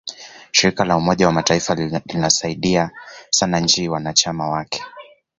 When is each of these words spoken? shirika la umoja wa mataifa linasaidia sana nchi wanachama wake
shirika 0.51 0.85
la 0.85 0.97
umoja 0.97 1.25
wa 1.27 1.31
mataifa 1.33 1.75
linasaidia 2.05 2.91
sana 3.29 3.59
nchi 3.59 3.89
wanachama 3.89 4.49
wake 4.49 4.83